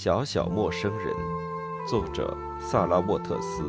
[0.00, 1.12] 小小陌生人，
[1.84, 3.68] 作者萨拉沃特斯，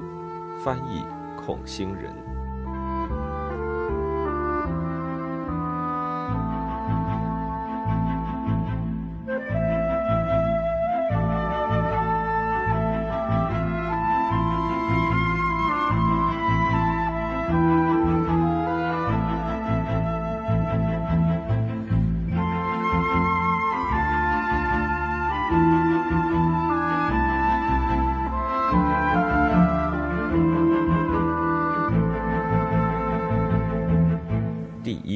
[0.64, 1.04] 翻译
[1.44, 2.29] 孔星人。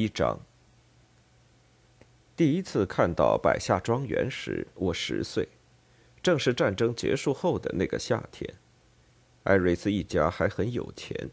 [0.04, 0.08] 一。
[0.08, 0.38] 章。
[2.36, 5.48] 第一次看到百下庄园时，我十岁，
[6.22, 8.56] 正是战争结束后的那个夏天。
[9.44, 11.30] 艾瑞斯一家还很有钱，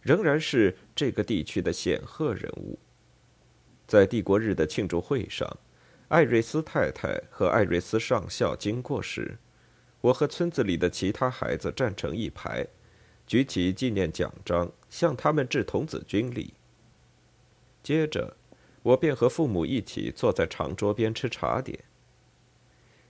[0.00, 2.78] 仍然是这个地区的显赫人物。
[3.86, 5.58] 在帝国日的庆祝会上，
[6.08, 9.36] 艾瑞斯太太和艾瑞斯上校经过时，
[10.00, 12.66] 我和村子里的其他孩子站成一排，
[13.26, 16.54] 举起纪念奖章，向他们致童子军礼。
[17.82, 18.36] 接着，
[18.82, 21.78] 我便和父母一起坐在长桌边吃茶点。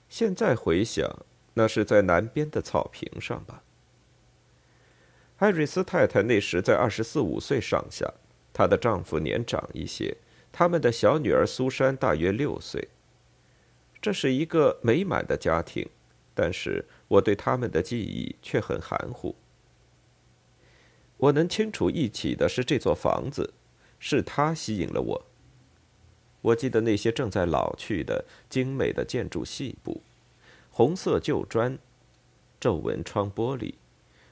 [0.09, 3.63] 现在回想，那是在南边的草坪上吧。
[5.39, 8.13] 艾瑞斯太太那时在二十四五岁上下，
[8.53, 10.17] 她的丈夫年长一些，
[10.53, 12.89] 他们的小女儿苏珊大约六岁。
[14.03, 15.89] 这是一个美满的家庭，
[16.35, 19.35] 但是我对他们的记忆却很含糊。
[21.17, 23.53] 我能清楚忆起的是这座房子。
[24.01, 25.27] 是它吸引了我。
[26.41, 30.03] 我记得那些正在老去的精美的建筑细部，
[30.71, 31.79] 红色旧砖、
[32.59, 33.75] 皱纹窗玻璃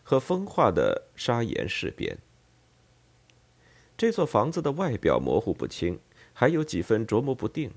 [0.02, 2.18] 和风化的砂岩饰边。
[3.96, 6.00] 这座房子的外表模糊不清，
[6.32, 7.70] 还有几分琢磨不定。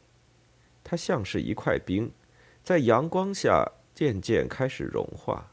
[0.83, 2.11] 它像是一块冰，
[2.63, 5.51] 在阳光下渐渐开始融化。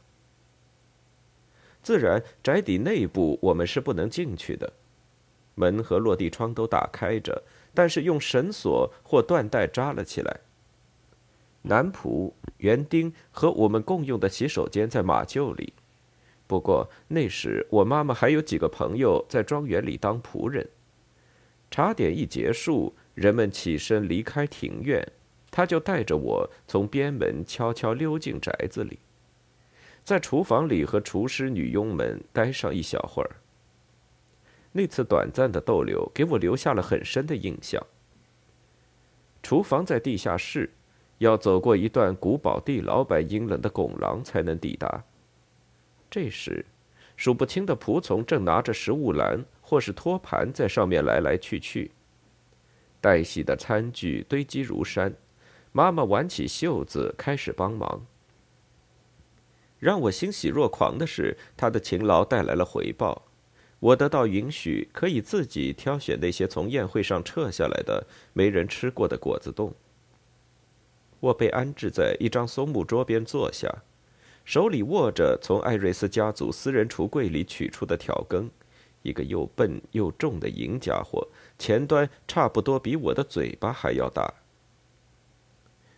[1.83, 4.71] 自然，宅邸内部我们是不能进去的。
[5.59, 7.43] 门和落地窗都打开着，
[7.73, 10.39] 但是用绳索或缎带扎了起来。
[11.63, 15.73] 男仆、园丁和我们共用的洗手间在马厩里。
[16.47, 20.67] 不过那时我妈妈还有几个朋友在庄园里当仆人。
[21.69, 25.05] 茶点一结束，人们起身离开庭院，
[25.51, 28.97] 他就带着我从边门悄悄溜进宅子里，
[30.03, 33.35] 在厨房里和厨师、女佣们待上一小会儿。
[34.71, 37.83] 那次短暂的逗留给我留下了很深的印象。
[39.41, 40.69] 厨房在地下室，
[41.17, 45.03] 要走过一段古堡地老板阴冷的拱廊才能抵达。
[46.09, 46.65] 这时，
[47.15, 51.91] 数不清的仆从正拿着食物篮或是托盘在上面来来去去。
[53.01, 55.15] 待洗的餐具堆积如山，
[55.71, 58.05] 妈妈挽起袖子开始帮忙。
[59.79, 63.23] 让我欣喜若狂的是，她的勤劳带来了回报。
[63.79, 69.73] 我得到允许，可以自己挑选那些从宴会上撤下来的、没人吃过的果子冻。
[71.21, 73.83] 我被安置在一张松木桌边坐下，
[74.43, 78.49] 手里握着从艾瑞斯家族私人橱柜里取出的条羹，
[79.01, 84.33] 一个又笨又重的银家伙，前端差不多比我的嘴巴还要大。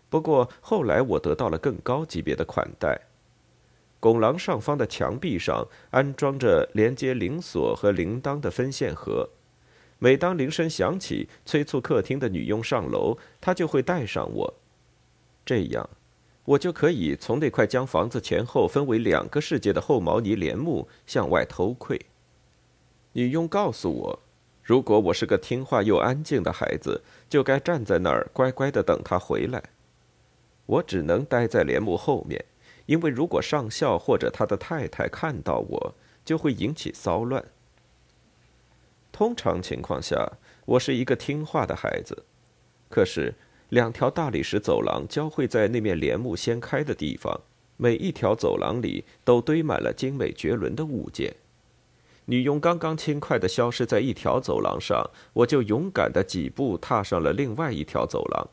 [0.09, 2.99] 不过后来我得到了更高级别的款待。
[4.01, 9.29] 拱廊上方的墙壁上安装着连接铃锁和铃铛的分线盒，
[9.99, 14.53] 每当铃声响起，催促客厅的女佣上楼，她就会带上我。
[15.45, 15.87] 这样，
[16.45, 22.01] 我就可以从那块将房子前后分为两个世界的厚毛呢帘幕向外偷窥。
[23.13, 24.19] 女佣告诉我，
[24.63, 29.61] 如果我是个听话又安静的孩子，就该站在那儿乖乖的等他回来。
[30.65, 32.43] 我只能待在帘幕后面。
[32.91, 35.95] 因为如果上校或者他的太太看到我，
[36.25, 37.41] 就会引起骚乱。
[39.13, 40.33] 通常情况下，
[40.65, 42.25] 我是一个听话的孩子。
[42.89, 43.33] 可是，
[43.69, 47.39] 两条大理石走廊交汇在那面帘幕掀开的地方，
[47.77, 51.33] 每一条走廊里都堆满了精美绝伦的物件。
[52.25, 58.49] 女佣刚刚轻快地消失在一条走廊上，我就勇敢地几步踏上了另外一条走廊。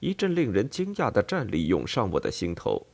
[0.00, 2.86] 一阵令人惊讶的战栗涌上我的心头。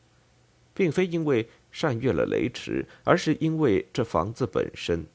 [0.74, 5.06] 并非因为善越了雷池，而是因为这房子本身，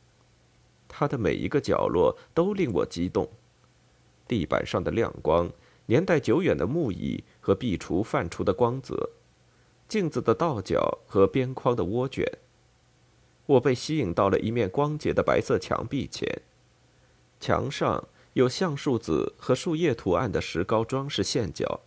[0.87, 3.29] 它的每一个角落都令我激动。
[4.27, 5.49] 地板上的亮光，
[5.85, 9.11] 年代久远的木椅和壁橱泛出的光泽，
[9.87, 12.25] 镜子的倒角和边框的涡卷，
[13.45, 16.41] 我被吸引到了一面光洁的白色墙壁前，
[17.39, 21.81] 墙上有橡树籽和树叶图案的石膏装饰线角。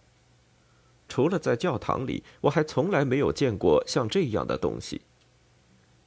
[1.10, 5.02] 除了在教堂里，我还从来没有见过像这样的东西。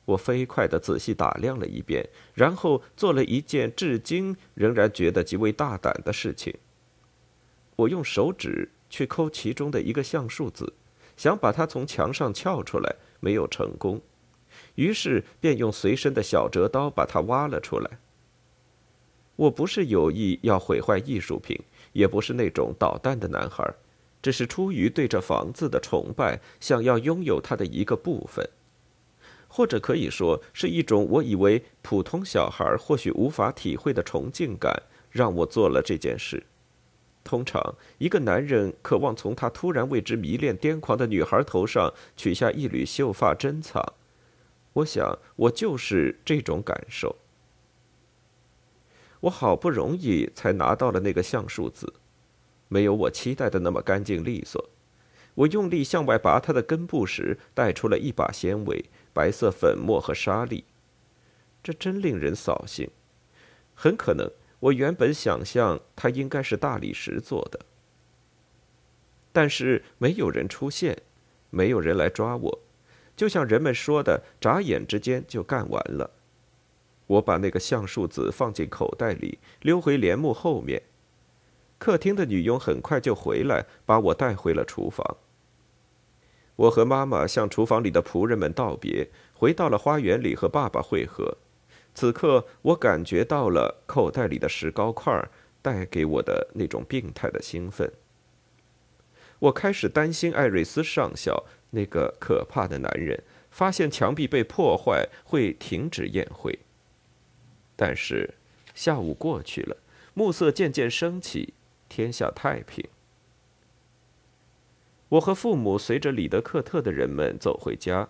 [0.06, 6.56] 我飞快地仔细打量了一遍，然后做了一件至今仍然觉得极为大胆的事情。
[7.76, 10.74] 我用手指去抠其中的一个橡树子，
[11.18, 14.02] 想把它从墙上撬出来，没有成功，
[14.76, 18.00] 于是便用随身的小折刀把它挖了出来。
[19.36, 21.60] 我不是有意要毁坏艺术品，
[21.92, 23.74] 也不是那种捣蛋的男孩，
[24.24, 28.50] 只是出于对这房子的崇拜，想要拥有它的一个部分。
[29.48, 34.82] 或者可以说是一种我以为普通小孩或许无法体会的崇敬感，
[35.12, 36.44] 让我做了这件事。
[37.24, 43.94] 通常，一个男人渴望从他突然为之迷恋癫狂的女孩头上取下一缕秀发珍藏。
[44.74, 47.16] 我想，我就是这种感受。
[49.20, 51.94] 我好不容易才拿到了那个橡树子，
[52.68, 54.70] 没有我期待的那么干净利索。
[55.36, 58.86] 我用力向外拔它的根部时，带出了一把纤维。
[59.16, 60.66] 白色粉末和沙粒，
[61.62, 62.90] 这真令人扫兴。
[63.76, 67.60] 很可能，我原本想象它应该是大理石做的，
[69.32, 70.98] 但是没有人出现，
[71.52, 72.60] 没有人来抓我，
[73.16, 76.10] 就像人们说的，眨眼之间就干完了。
[77.06, 80.82] 我把那个橡树子放进口袋里，溜回帘幕后面。
[81.84, 85.18] 客厅的女佣很快就回来，把我带回了厨房。
[86.56, 91.40] 我和妈妈向厨房里的仆人们道别，回到了花园里和爸爸会合。
[91.94, 95.28] 此刻，我感觉到了口袋里的石膏块
[95.62, 97.92] 带给我的那种病态的兴奋。
[99.40, 103.22] 我开始担心艾瑞斯上校那个可怕的男人
[103.52, 106.58] 发现墙壁被破坏会停止宴会。
[107.76, 108.36] 但是，
[108.74, 109.76] 下午过去了，
[110.14, 111.54] 暮色渐渐升起，
[111.94, 112.84] 天下太平。
[115.10, 118.10] 我和父母随着里德克特的人们走回家，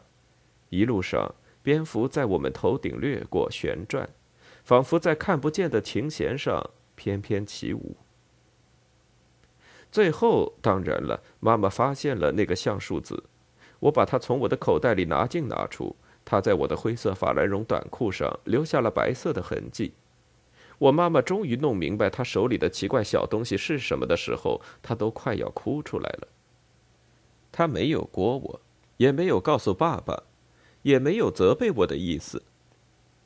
[0.69, 4.09] 一路上，蝙蝠在我们头顶掠过、旋转，
[4.63, 7.97] 仿佛在看不见的琴弦上翩翩起舞。
[9.91, 13.25] 最后，当然了，妈妈发现了那个橡树子，
[13.81, 15.93] 我把它从我的口袋里拿进拿出，
[16.23, 19.91] 它在我的灰色法兰绒短裤上留下了白色的痕迹。
[20.83, 26.27] 我妈妈终于弄明白她手里的奇怪小东西是什么的时候，她都快要哭出来了。
[27.53, 28.59] 他没有过我，
[28.97, 30.23] 也没有告诉爸爸，
[30.81, 32.43] 也没有责备我的意思。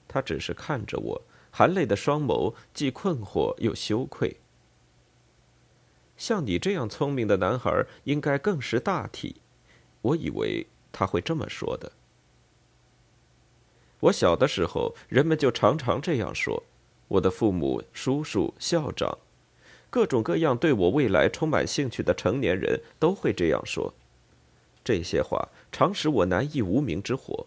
[0.08, 4.38] 他只是看着我，含泪的双眸既困惑又羞愧。
[6.16, 9.42] 像你这样聪明的男孩，应该更识大体。
[10.02, 11.92] 我以为他会这么说的。
[14.02, 16.64] 我小的时候，人们就常常这样说。
[17.08, 19.18] 我的父母、叔叔、校长，
[19.90, 23.94] 各种各样对我未来充满兴趣的成年人都会这样说。
[24.84, 27.46] 这些话常使我难抑无名之火。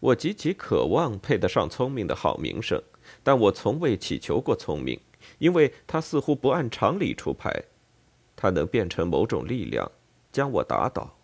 [0.00, 2.82] 我极其渴望配得上聪明的好名声，
[3.22, 5.00] 但我从未祈求过聪明，
[5.38, 7.64] 因为它似乎不按常理出牌。
[8.36, 9.90] 它能变成某种力量，
[10.30, 11.16] 将我打倒。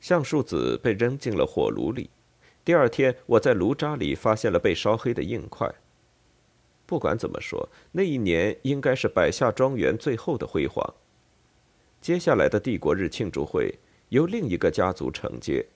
[0.00, 2.10] 橡树子被扔进了火炉里。
[2.70, 5.68] 第二天，我在炉渣里发现了被烧黑的硬块。
[6.86, 10.94] 不管怎么说，那一年应该是百下庄园最后的辉煌。
[12.00, 13.76] 接下来的帝国日庆祝会
[14.10, 15.66] 由另一个家族承接，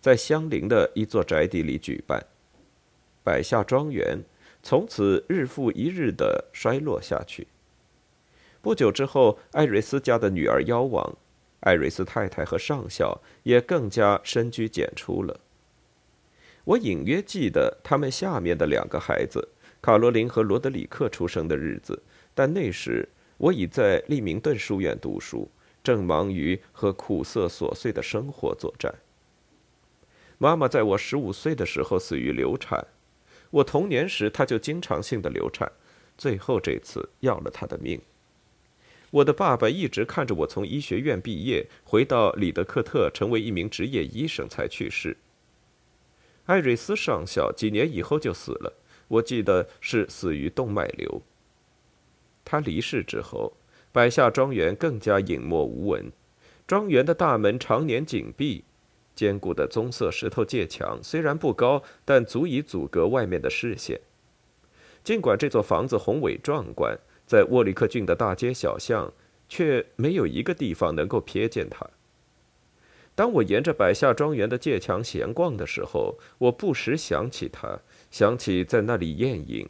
[0.00, 2.24] 在相邻的一座宅邸里举办。
[3.22, 4.18] 百下庄园
[4.62, 7.46] 从此日复一日的衰落下去。
[8.62, 11.14] 不久之后，艾瑞斯家的女儿夭亡，
[11.60, 15.38] 艾瑞斯太太和上校也更加深居简出了。
[16.68, 19.48] 我隐约记得他们下面的两个孩子
[19.80, 22.02] 卡罗琳和罗德里克出生的日子，
[22.34, 23.08] 但那时
[23.38, 25.50] 我已在利明顿书院读书。
[25.82, 28.94] 正忙于和苦涩琐碎的生活作战。
[30.36, 32.86] 妈妈在我十五岁的时候死于流产，
[33.48, 35.72] 我童年时她就经常性的流产，
[36.18, 37.98] 最后这次要了她的命。
[39.10, 45.16] 我的爸爸一直看着我从医学院毕业，回到里德克特成为一名职业医生才去世。
[46.48, 48.74] 艾瑞斯上校几年以后就死了，
[49.06, 51.22] 我记得是死于动脉瘤。
[52.44, 53.54] 他离世之后。
[53.90, 56.12] 百下庄园更加隐没无闻，
[56.66, 58.62] 庄园的大门常年紧闭，
[59.14, 63.98] 坚固的棕色石头界墙虽然不高，但足以阻隔外面的视线。
[65.02, 69.10] 尽管这座房子宏伟壮观，在沃里克郡的大街小巷，
[69.48, 71.88] 却没有一个地方能够瞥见它。
[73.18, 77.76] 当我沿着百下庄园的界墙闲逛的时候，我不时想起他，
[78.12, 79.68] 想起在那里宴饮，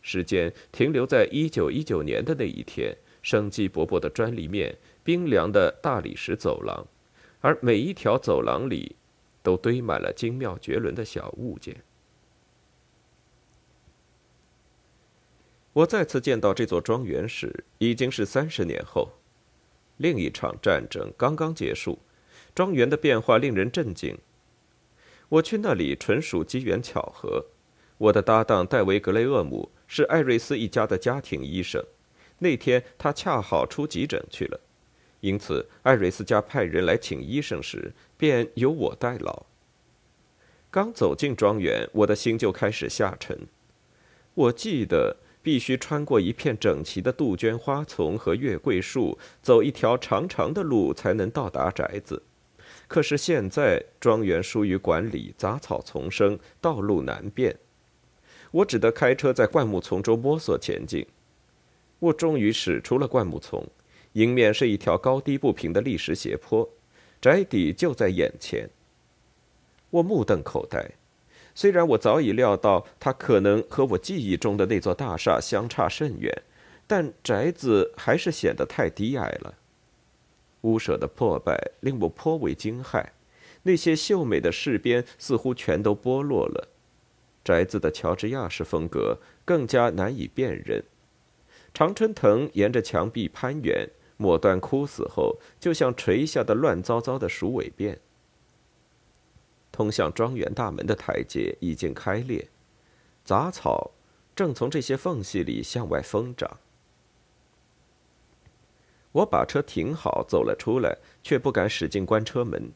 [0.00, 2.96] 时间停留在一九一九年的那一天。
[3.20, 6.86] 生机勃勃的砖立面，冰凉的大理石走廊，
[7.40, 8.94] 而每一条走廊里，
[9.42, 11.74] 都堆满了精妙绝伦的小物件。
[15.72, 19.10] 我再次见到这座庄园时，已经是三十年后。
[19.96, 21.98] 另一场战争刚刚结束，
[22.54, 24.16] 庄园的变化令人震惊。
[25.28, 27.46] 我去那里纯属机缘巧合。
[27.98, 31.82] 我的搭档戴维·格雷厄姆是艾瑞斯一家的家庭医生，
[32.38, 34.60] 那天他恰好出急诊去了，
[35.20, 39.46] 因此艾瑞斯家派人来请医生时，便由我代劳。
[40.70, 43.46] 刚走进庄园，我的心就开始下沉。
[44.34, 45.16] 我记得。
[45.44, 52.22] 必须穿过一片整齐的杜鹃花丛和月桂树，走一条长长的路才能到达宅子。
[52.86, 57.56] 可是现在庄园疏于管理，杂草丛生，道路难辨。
[58.50, 61.06] 我只得开车在灌木丛中摸索前进。
[61.98, 63.66] 我终于驶出了灌木丛，
[64.12, 66.68] 迎面是一条高低不平的砾石斜坡，
[67.20, 68.68] 宅邸就在眼前。
[69.90, 70.90] 我目瞪口呆。
[71.54, 76.42] 虽然我早已料到它可能和我记忆中的那座大厦相差甚远，
[76.86, 79.54] 但宅子还是显得太低矮了。
[80.64, 83.04] 屋舍的破败令我颇为惊骇，
[83.62, 86.68] 那些秀美的饰边似乎全都剥落了。
[87.44, 90.82] 宅子的乔治亚式风格更加难以辨认。
[91.74, 97.98] 常春藤沿着墙壁攀援，末端枯死后，就像垂下的乱糟糟的鼠尾辫。
[99.70, 102.48] 通向庄园大门的台阶已经开裂，
[103.24, 103.90] 杂草
[104.34, 106.58] 正从这些缝隙里向外疯长。
[109.14, 112.72] 我把车停好，走了出来，却不敢使劲关车门。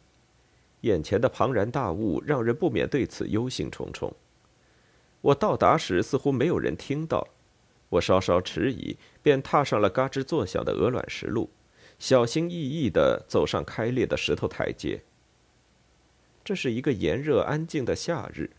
[0.82, 4.12] 眼前的庞然大物让人不免对此忧心忡忡。
[5.20, 7.26] 我到达时，似乎没有人听到。
[7.88, 11.50] 我稍稍迟疑，便踏上了嘎吱作响的鹅卵石路，
[11.98, 15.02] 小心翼翼地走上开裂的石头台阶。
[16.44, 18.50] 这是一个炎热安静的夏日，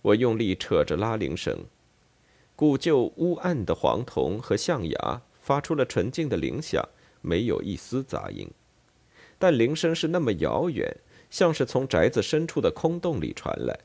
[0.00, 1.66] 我用力扯着拉铃绳，
[2.56, 6.88] 古旧乌暗的黄铜和象牙发出了纯净的铃响，
[7.24, 8.48] 没有一丝杂音。
[9.38, 10.96] 但铃声是那么遥远，
[11.30, 13.76] 像是从宅子深处的空洞里传来。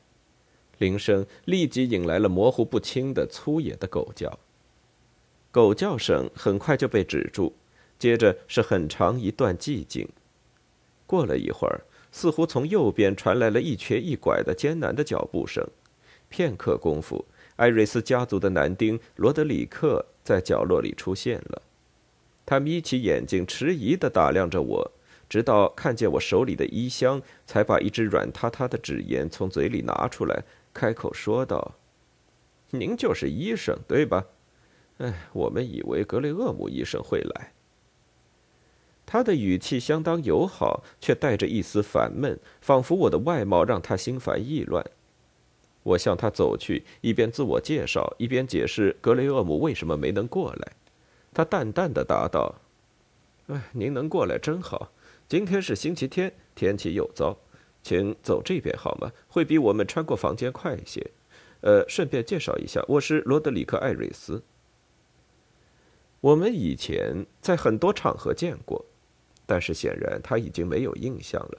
[0.77, 4.37] 铃声立即引来了模糊不清的粗野的狗叫。
[5.49, 7.53] 狗叫声很快就被止住，
[7.97, 10.07] 接着是很长一段寂静。
[11.07, 11.81] 过了一会儿。
[12.11, 15.63] 似乎从右边传来了一瘸一拐的艰难的脚步声。
[16.27, 17.23] 片刻功夫，
[17.57, 21.61] 艾瑞斯家族的男丁罗德里克在角落里出现了。
[22.49, 24.91] 他眯起眼睛，迟疑地打量着我，
[25.29, 31.75] 直到看见我手里的衣箱，才把一支软塌塌的纸烟从嘴里拿出来，开口说道
[32.73, 34.25] ：“您就是医生，对吧？
[34.97, 37.51] 哎，我们以为格雷厄姆医生会来。”
[39.05, 44.83] 他的语气相当友好，却带着一丝烦闷，仿佛我的外貌让他心烦意乱。
[45.83, 50.71] 我向他走去，一边自我介绍，一边解释格雷厄姆为什么没能过来。
[51.33, 52.55] 他淡淡的答道
[53.47, 54.91] ：“哎，您能过来真好。
[55.27, 57.37] 今天是星期天，天气又糟，
[57.83, 59.11] 请走这边好吗？
[59.27, 61.11] 会比我们穿过房间快一些。
[61.61, 64.43] 呃，顺便介绍一下，我是罗德里克·艾瑞斯。
[66.21, 68.85] 我们以前在很多场合见过。”
[69.51, 71.57] 但是显然他已经没有印象了。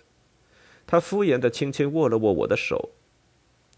[0.86, 2.90] 他敷衍的轻轻握了握我的手，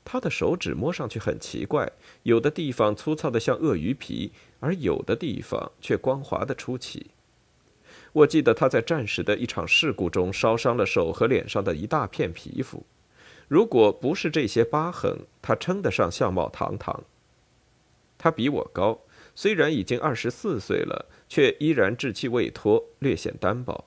[0.05, 1.91] 他的手指摸上去很奇怪，
[2.25, 7.13] 有的地方粗糙的像鳄鱼皮，而有的地方却光滑的出奇。
[8.13, 12.85] 我记得他在战时的一场事故中烧伤了手和脸上的一大片皮肤。
[13.49, 17.05] 如果不是这些疤痕，他称得上相貌堂堂。
[18.19, 19.01] 他比我高，
[19.35, 23.87] 虽然已经二十四岁了，却依然稚气未脱，略显单薄。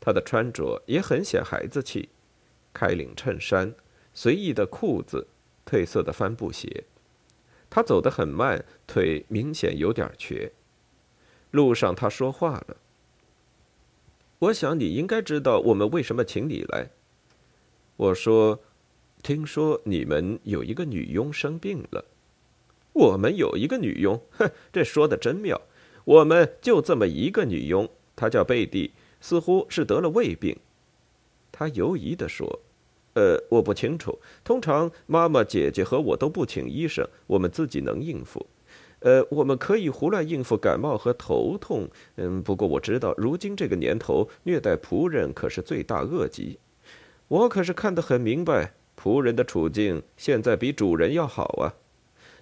[0.00, 2.08] 他的穿着也很显孩子气，
[2.72, 3.74] 开领衬衫、
[4.12, 5.26] 随意的裤子、
[5.64, 6.84] 褪色的帆布鞋。
[7.68, 10.52] 他走得很慢，腿明显有点瘸。
[11.50, 12.76] 路上他说话了
[14.40, 16.90] ：“我想你应该知道我们为什么请你来。”
[17.96, 18.60] 我说
[19.22, 22.04] ：“听说你们有一个女佣生病了。”
[22.92, 25.62] 我们有一个女佣，哼，这说的真妙。
[26.04, 28.92] 我们就这么一个女佣，她叫贝蒂。
[29.22, 30.58] 似乎是得了胃病，
[31.52, 32.60] 他犹疑地说
[33.14, 34.16] ：“呃，我不清楚。
[34.44, 38.46] 通常妈妈、姐姐和我都不请医生，我们自己能应付。
[39.00, 41.88] 呃，我们可以胡乱应付感冒和头痛。
[42.16, 46.58] 嗯，不过我知道，如今这个年头，虐待仆人可是罪大恶极。
[47.28, 51.74] 我可是看得很明白，仆人的处境现在比主人要好啊。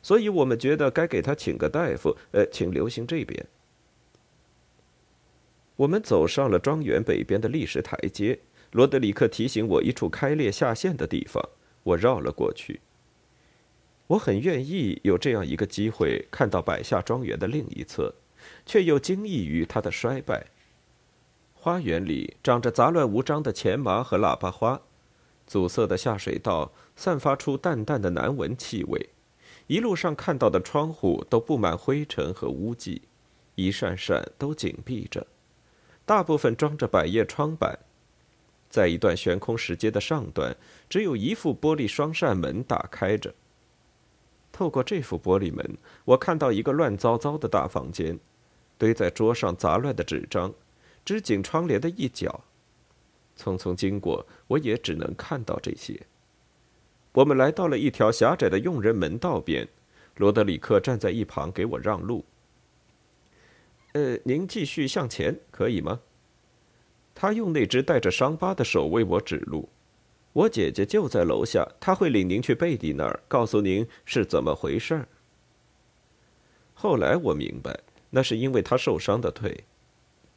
[0.02, 2.16] 所以我们觉得该给他请个大夫。
[2.32, 3.46] 呃，请留心这边。”
[5.76, 8.40] 我们走上了庄园北边的历史台阶。
[8.72, 11.42] 罗德里克提醒我一处开裂下陷的地方，
[11.82, 12.80] 我绕了过去。
[14.08, 18.14] 我很愿意有这样一个机会，看到百下庄园的另一侧，
[18.64, 20.46] 却又惊异于它的衰败。
[21.54, 24.80] 花园里长着杂乱无章的钱麻和喇叭花，
[25.46, 29.10] 阻塞的下水道散发出淡淡的难闻气味，
[29.66, 33.02] 一路上看到的窗户都布满灰尘和污迹，
[33.56, 35.26] 一扇扇都紧闭着，
[36.06, 37.78] 大部分装着百叶窗板。
[38.68, 40.56] 在一段悬空石阶的上端，
[40.88, 43.34] 只有一副玻璃双扇门打开着。
[44.52, 48.18] 透过这副玻璃门，我看到一个乱糟糟的大房间，
[48.76, 50.52] 堆在桌上杂乱的纸张，
[51.04, 52.44] 织锦窗帘的一角。
[53.36, 56.00] 匆匆经过，我也只能看到这些。
[57.12, 59.68] 我们来到了一条狭窄的佣人门道边，
[60.16, 62.24] 罗德里克站在一旁给我让路。
[63.92, 66.00] 呃，您继续向前，可以吗？
[67.20, 69.68] 他用那只带着伤疤的手为我指路，
[70.32, 75.08] 我姐姐就在楼下，他会领您去贝蒂那儿，告诉您是怎么回事儿。
[76.74, 77.76] 后来我明白，
[78.10, 79.64] 那是因为他受伤的腿，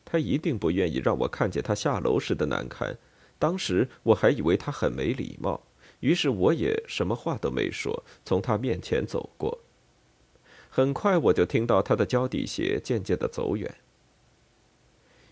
[0.04, 2.98] 他一定不愿意让我看见他下楼时的难堪。
[3.38, 5.62] 当时我还以为他很没礼貌，
[6.00, 9.60] 于是我也什么话都没说，从他面前走过。
[10.68, 13.72] 很快我就听到他的脚底鞋渐渐的走远。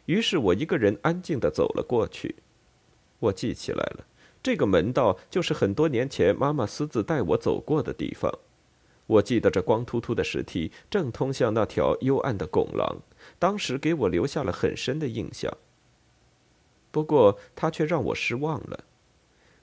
[0.09, 2.37] 于是我一个人安静地走了过去。
[3.19, 4.07] 我记起来了，
[4.41, 8.33] 这个门道就是很多年前妈妈私自带我走过的地方。
[9.05, 12.97] 我记得这光秃秃的石梯正通向那条幽暗的拱廊，
[13.37, 15.55] 当时给我留下了很深的印象。
[16.89, 18.85] 不过它却让我失望了。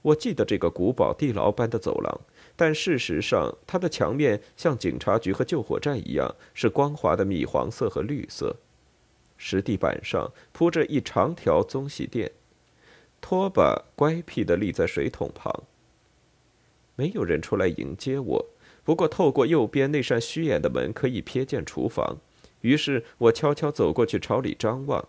[0.03, 2.21] 我记得这个古堡地牢般的走廊，
[2.55, 8.55] 但事实上它的墙面像警察局和救火站一样，是光滑的米黄色和绿色。
[9.37, 12.33] 石地板上铺着一长条棕洗垫，
[13.21, 15.65] 拖把乖僻地立在水桶旁。
[16.95, 18.47] 没有人出来迎接我，
[18.83, 22.19] 不过透过右边那扇虚掩的门可以瞥见厨房。
[22.63, 25.07] 于是我悄悄走过去朝里张望，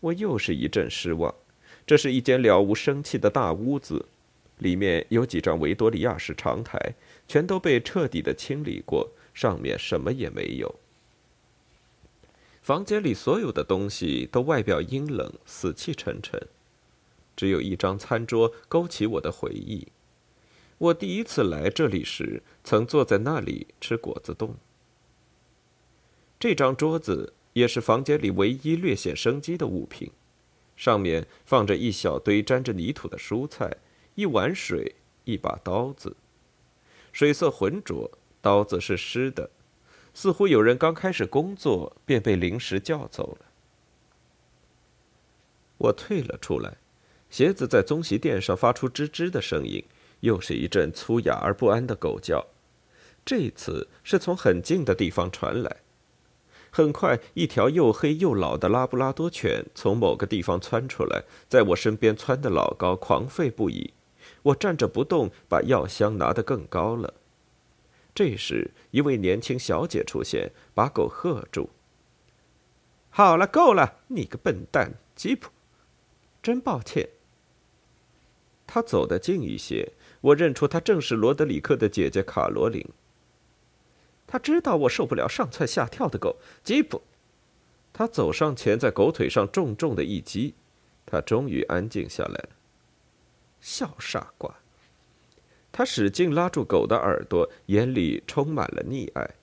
[0.00, 1.34] 我又是一阵失望。
[1.84, 4.06] 这是一间了无生气的大屋子，
[4.58, 6.94] 里面有几张维多利亚式长台，
[7.28, 10.74] 全都被彻底的清理过，上面什么也没有。
[12.66, 16.48] 房间里所有的东西都外表阴冷、死气沉沉，
[17.36, 19.86] 只有一张餐桌勾起我的回忆。
[20.78, 24.56] 我第一次来这里时，曾坐在那里吃果子冻。
[26.40, 30.10] 这张桌子也是房间里唯一略显生机的物品，
[30.76, 33.76] 上面放着一小堆沾着泥土的蔬菜、
[34.16, 36.16] 一碗水、一把刀子。
[37.12, 38.10] 水色浑浊，
[38.42, 39.50] 刀子是湿的。
[40.16, 43.46] 似乎有人刚开始工作便被临时叫走了。
[45.76, 46.78] 我退了出来，
[47.28, 49.84] 鞋子在棕席垫上发出吱吱的声音，
[50.20, 52.46] 又是一阵粗哑而不安的狗叫。
[53.26, 55.76] 这次是从很近的地方传来。
[56.70, 63.92] 很快，一条又黑又老的拉布拉多犬从某个地方窜出来，在我身边窜得老高，狂吠不已。
[64.44, 67.12] 我站着不动，把药箱拿得更高了。
[68.16, 71.68] 这时，一位年轻小姐出现，把狗喝住。
[73.10, 75.50] 好了，够了，你个笨蛋，吉普！
[76.42, 77.10] 真抱歉。
[78.66, 82.88] 他走得近一些，我认出他正是罗德里克的姐姐卡罗琳。
[84.26, 87.02] 他知道我受不了上蹿下跳的狗，吉普。
[87.92, 90.54] 他走上前，在狗腿上重重的一击，
[91.04, 92.48] 他终于安静下来了。
[93.60, 94.54] 小傻瓜。
[95.76, 99.34] 他使劲拉住狗的耳朵，眼里充满了溺爱。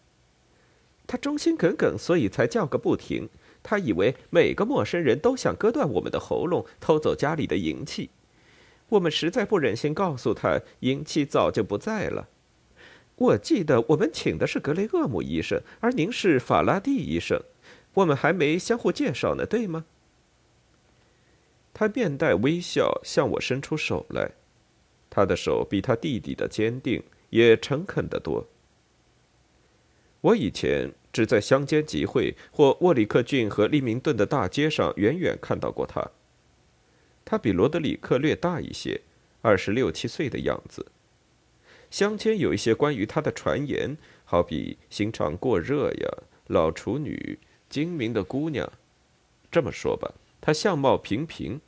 [1.06, 3.30] 他忠心耿耿，所以才叫个不停。
[3.62, 8.10] 他以为每个陌生人都想割断我们的喉咙，偷走家里的银器。
[8.90, 12.28] 我们实在不忍心告诉他，银器早就不在了。
[13.14, 17.40] 我记得我们请的是格雷厄姆医生，而您是法拉第医生。
[17.94, 19.86] 我们还没相互介绍呢，对吗？
[21.76, 24.32] 他面带微笑，向我伸出手来。
[25.16, 28.48] 他的手比他弟弟的坚定，也诚恳得多。
[30.22, 36.10] 我以前只在乡间集会或沃里克郡和利明顿的大街上远远看到过他。
[37.24, 39.02] 他比罗德里克略大一些，
[39.44, 40.88] 二十六七岁的样子。
[41.92, 43.96] 乡间有一些关于他的传言，
[44.26, 46.10] 好比心肠过热呀、
[46.48, 47.38] 老处女、
[47.70, 48.68] 精明的姑娘。
[49.52, 51.62] 这么说吧，他相貌平平，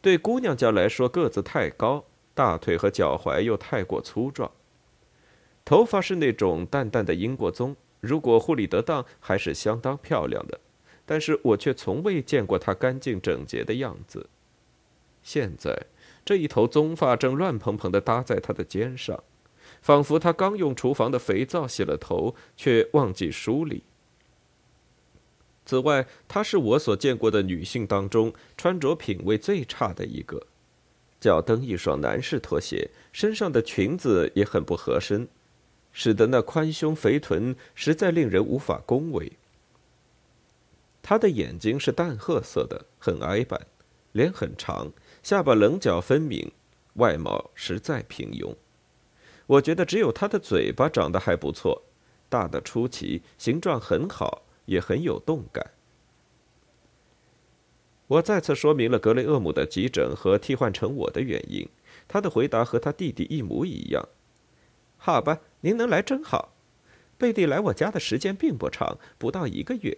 [0.00, 2.04] 对姑娘家来说个子太高。
[2.34, 4.50] 大腿和脚踝又太过粗壮，
[5.64, 10.60] 头发是那种淡淡的英国棕，如果护理得当，还是相当漂亮的。
[11.06, 14.28] 但是我却从未见过他干净整洁的样子。
[15.22, 15.86] 现在，
[16.24, 19.22] 这一头棕发正乱蓬蓬地搭在他的肩上，
[19.80, 23.84] 仿佛他刚用厨房的肥皂洗了头，却忘记梳理。
[25.66, 30.46] 此外，她是我所见过的女性当中穿着品味最差的一个，
[31.24, 35.26] 脚蹬一双男士拖鞋，身上的裙子也很不合身，
[35.90, 39.32] 使得那宽胸肥臀实在令人无法恭维。
[41.00, 43.58] 他的眼睛是淡褐色的，很矮板，
[44.12, 44.92] 脸很长。
[45.22, 46.52] 下巴棱角分明，
[46.96, 48.54] 外貌实在平庸。
[49.46, 51.84] 我觉得只有他的嘴巴长得还不错，
[52.28, 55.70] 大的出奇，形状很好，也很有动感。
[58.06, 61.68] 我再次说明了格雷厄姆的急诊和替换成我的原因。
[62.06, 64.08] 他的回答和他弟弟一模一样。
[64.98, 66.54] 好吧，您能来真好。
[67.16, 69.96] 贝蒂来我家的时间并不长，不到一个月。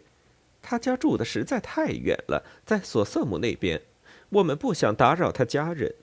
[0.62, 3.82] 他家住的实在太远了，在索瑟姆那边。
[4.28, 5.94] 我们不想打扰他家人。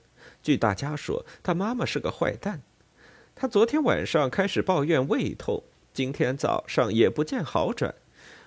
[0.42, 2.62] 据大家说，他妈妈是个坏蛋。
[3.34, 5.62] 他昨天晚上开始抱怨胃痛，
[5.92, 7.94] 今天早上也不见好转。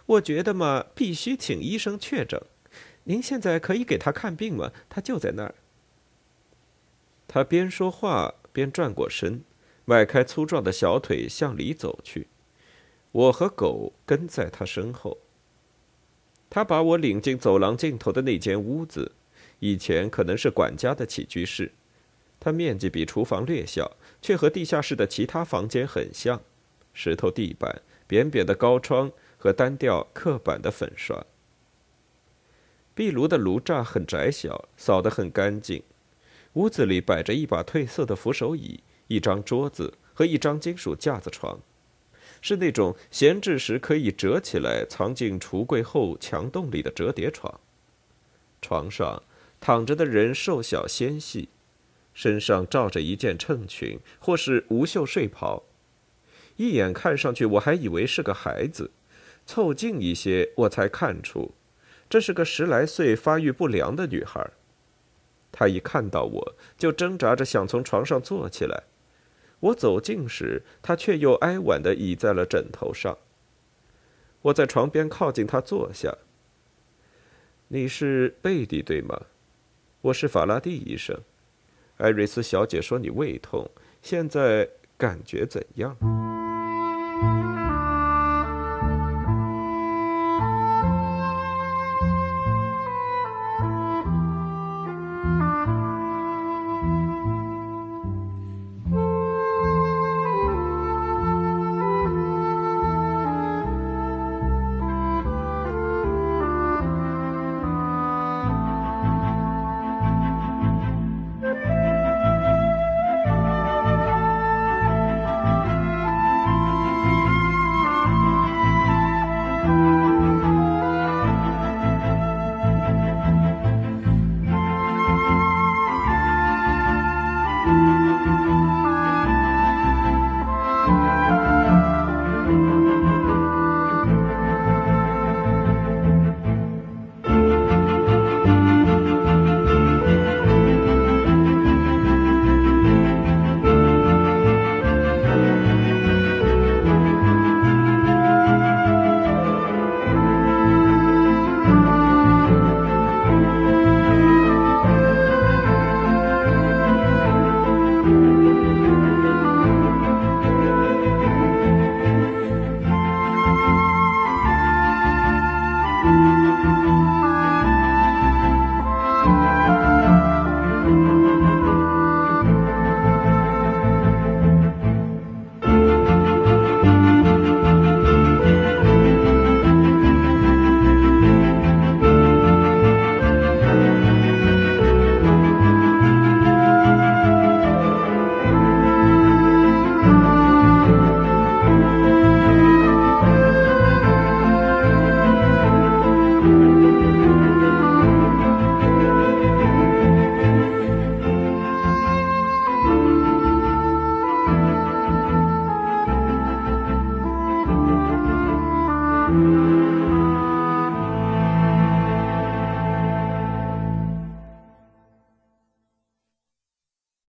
[0.05, 2.41] 我觉得嘛，必须请医生确诊。
[3.09, 4.71] 您现在可以给他看病吗？
[4.89, 5.55] 他就在那儿。
[7.25, 9.43] 他边说话边转过身，
[9.85, 12.27] 迈开粗壮的小腿向里走去。
[13.13, 15.19] 我和狗跟在他身后。
[16.49, 19.13] 他把我领进走廊尽头的那间屋子。
[19.59, 21.71] 以前可能是管家的起居室，
[22.39, 26.41] 它面积比厨房略小，却和地下室的其他房间很像：
[26.93, 31.25] 石头地板、扁扁的高窗和单调刻板的粉刷。
[32.97, 35.83] 壁炉的炉栅很窄小，扫得很干净。
[36.53, 41.59] 屋子里摆着一把褪色的扶手椅、一张桌子和一张金属架子床，
[42.41, 47.59] 是那种闲置时可以折起来藏进橱柜后墙洞里的折叠床。
[48.63, 49.21] 床上。
[49.59, 51.49] 躺着的人瘦小纤细，
[52.13, 55.63] 身上罩着一件衬裙或是无袖睡袍，
[56.57, 58.91] 一眼看上去我还以为是个孩子，
[59.47, 61.55] 凑近一些我才看出，
[62.09, 64.49] 这是个十来岁发育不良的女孩。
[65.51, 68.83] 她一看到我就挣扎着想从床上坐起来，
[69.59, 73.17] 我走近时，她却又哀婉地倚在了枕头上。
[74.43, 76.15] 我在床边靠近她坐下。
[77.69, 79.23] 你是贝蒂对吗？
[80.01, 81.19] 我是法拉第医生，
[81.97, 83.69] 艾瑞斯小姐说你胃痛，
[84.01, 85.97] 现在感觉怎样？